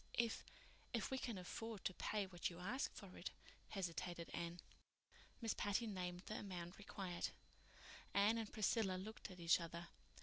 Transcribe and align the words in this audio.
"If—if 0.15 1.11
we 1.11 1.19
can 1.19 1.37
afford 1.37 1.85
to 1.85 1.93
pay 1.93 2.25
what 2.25 2.49
you 2.49 2.57
ask 2.57 2.91
for 2.95 3.15
it," 3.19 3.29
hesitated 3.69 4.31
Anne. 4.33 4.59
Miss 5.41 5.53
Patty 5.53 5.85
named 5.85 6.21
the 6.25 6.39
amount 6.39 6.79
required. 6.79 7.29
Anne 8.11 8.39
and 8.39 8.51
Priscilla 8.51 8.95
looked 8.97 9.29
at 9.29 9.39
each 9.39 9.59
other. 9.59 9.89